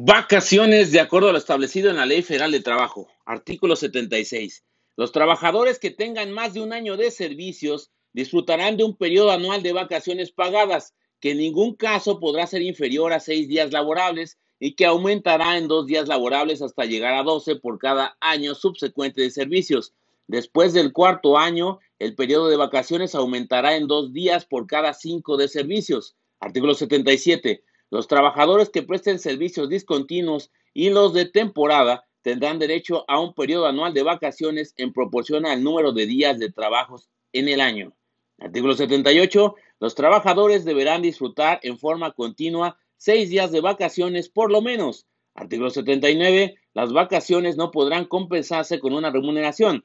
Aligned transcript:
Vacaciones 0.00 0.92
de 0.92 1.00
acuerdo 1.00 1.28
a 1.28 1.32
lo 1.32 1.38
establecido 1.38 1.90
en 1.90 1.96
la 1.96 2.06
Ley 2.06 2.22
Federal 2.22 2.52
de 2.52 2.60
Trabajo. 2.60 3.08
Artículo 3.26 3.74
76. 3.74 4.64
Los 4.96 5.10
trabajadores 5.10 5.80
que 5.80 5.90
tengan 5.90 6.30
más 6.30 6.54
de 6.54 6.62
un 6.62 6.72
año 6.72 6.96
de 6.96 7.10
servicios 7.10 7.90
disfrutarán 8.12 8.76
de 8.76 8.84
un 8.84 8.96
periodo 8.96 9.32
anual 9.32 9.60
de 9.64 9.72
vacaciones 9.72 10.30
pagadas, 10.30 10.94
que 11.18 11.32
en 11.32 11.38
ningún 11.38 11.74
caso 11.74 12.20
podrá 12.20 12.46
ser 12.46 12.62
inferior 12.62 13.12
a 13.12 13.18
seis 13.18 13.48
días 13.48 13.72
laborables 13.72 14.38
y 14.60 14.76
que 14.76 14.86
aumentará 14.86 15.58
en 15.58 15.66
dos 15.66 15.86
días 15.88 16.06
laborables 16.06 16.62
hasta 16.62 16.84
llegar 16.84 17.14
a 17.14 17.24
12 17.24 17.56
por 17.56 17.80
cada 17.80 18.16
año 18.20 18.54
subsecuente 18.54 19.22
de 19.22 19.32
servicios. 19.32 19.94
Después 20.28 20.74
del 20.74 20.92
cuarto 20.92 21.36
año, 21.36 21.80
el 21.98 22.14
periodo 22.14 22.48
de 22.48 22.56
vacaciones 22.56 23.16
aumentará 23.16 23.74
en 23.74 23.88
dos 23.88 24.12
días 24.12 24.46
por 24.46 24.68
cada 24.68 24.94
cinco 24.94 25.36
de 25.36 25.48
servicios. 25.48 26.14
Artículo 26.38 26.74
77. 26.74 27.64
Los 27.90 28.06
trabajadores 28.06 28.68
que 28.68 28.82
presten 28.82 29.18
servicios 29.18 29.68
discontinuos 29.68 30.50
y 30.74 30.90
los 30.90 31.14
de 31.14 31.24
temporada 31.24 32.06
tendrán 32.22 32.58
derecho 32.58 33.04
a 33.08 33.18
un 33.18 33.32
periodo 33.32 33.66
anual 33.66 33.94
de 33.94 34.02
vacaciones 34.02 34.74
en 34.76 34.92
proporción 34.92 35.46
al 35.46 35.62
número 35.62 35.92
de 35.92 36.06
días 36.06 36.38
de 36.38 36.52
trabajos 36.52 37.08
en 37.32 37.48
el 37.48 37.60
año. 37.60 37.94
Artículo 38.38 38.74
78. 38.74 39.54
Los 39.80 39.94
trabajadores 39.94 40.64
deberán 40.64 41.02
disfrutar 41.02 41.60
en 41.62 41.78
forma 41.78 42.12
continua 42.12 42.78
seis 42.96 43.30
días 43.30 43.52
de 43.52 43.60
vacaciones 43.60 44.28
por 44.28 44.52
lo 44.52 44.60
menos. 44.60 45.06
Artículo 45.34 45.70
79. 45.70 46.56
Las 46.74 46.92
vacaciones 46.92 47.56
no 47.56 47.70
podrán 47.70 48.04
compensarse 48.04 48.80
con 48.80 48.92
una 48.92 49.10
remuneración. 49.10 49.84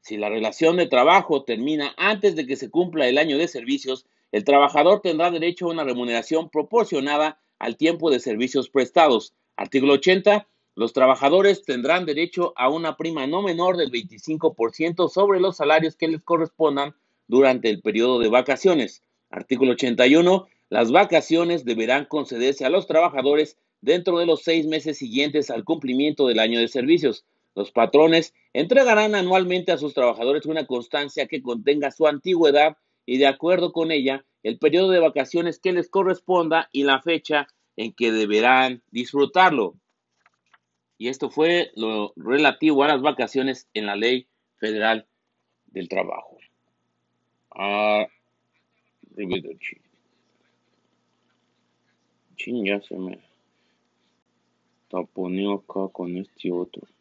Si 0.00 0.16
la 0.16 0.28
relación 0.28 0.76
de 0.76 0.86
trabajo 0.86 1.44
termina 1.44 1.94
antes 1.96 2.36
de 2.36 2.46
que 2.46 2.56
se 2.56 2.70
cumpla 2.70 3.08
el 3.08 3.18
año 3.18 3.38
de 3.38 3.48
servicios, 3.48 4.06
el 4.32 4.44
trabajador 4.44 5.00
tendrá 5.00 5.30
derecho 5.30 5.66
a 5.66 5.70
una 5.70 5.84
remuneración 5.84 6.50
proporcionada 6.50 7.40
al 7.58 7.76
tiempo 7.76 8.10
de 8.10 8.20
servicios 8.20 8.68
prestados. 8.68 9.34
Artículo 9.56 9.94
80. 9.94 10.46
Los 10.74 10.92
trabajadores 10.92 11.64
tendrán 11.64 12.04
derecho 12.04 12.52
a 12.56 12.68
una 12.68 12.96
prima 12.96 13.26
no 13.26 13.42
menor 13.42 13.76
del 13.76 13.90
25% 13.90 15.08
sobre 15.08 15.40
los 15.40 15.56
salarios 15.56 15.96
que 15.96 16.08
les 16.08 16.22
correspondan 16.22 16.94
durante 17.28 17.70
el 17.70 17.80
periodo 17.80 18.18
de 18.18 18.28
vacaciones. 18.28 19.02
Artículo 19.30 19.72
81. 19.72 20.46
Las 20.68 20.90
vacaciones 20.90 21.64
deberán 21.64 22.04
concederse 22.04 22.64
a 22.64 22.70
los 22.70 22.86
trabajadores 22.86 23.56
dentro 23.80 24.18
de 24.18 24.26
los 24.26 24.42
seis 24.42 24.66
meses 24.66 24.98
siguientes 24.98 25.50
al 25.50 25.64
cumplimiento 25.64 26.26
del 26.26 26.40
año 26.40 26.60
de 26.60 26.68
servicios. 26.68 27.24
Los 27.54 27.70
patrones 27.72 28.34
entregarán 28.52 29.14
anualmente 29.14 29.72
a 29.72 29.78
sus 29.78 29.94
trabajadores 29.94 30.44
una 30.44 30.66
constancia 30.66 31.26
que 31.26 31.42
contenga 31.42 31.90
su 31.90 32.06
antigüedad 32.06 32.76
y 33.06 33.18
de 33.18 33.26
acuerdo 33.26 33.72
con 33.72 33.92
ella 33.92 34.26
el 34.46 34.58
periodo 34.58 34.90
de 34.90 35.00
vacaciones 35.00 35.58
que 35.58 35.72
les 35.72 35.88
corresponda 35.88 36.68
y 36.70 36.84
la 36.84 37.02
fecha 37.02 37.48
en 37.74 37.92
que 37.92 38.12
deberán 38.12 38.80
disfrutarlo. 38.92 39.74
Y 40.98 41.08
esto 41.08 41.30
fue 41.30 41.72
lo 41.74 42.12
relativo 42.14 42.84
a 42.84 42.88
las 42.88 43.02
vacaciones 43.02 43.68
en 43.74 43.86
la 43.86 43.96
Ley 43.96 44.28
Federal 44.58 45.08
del 45.66 45.88
Trabajo. 45.88 46.38
Ah, 47.50 48.06
Chin, 52.36 52.64
ya 52.64 52.80
se 52.82 52.96
me 52.96 53.18
taponeó 54.88 55.54
acá 55.54 55.92
con 55.92 56.16
este 56.18 56.52
otro. 56.52 56.86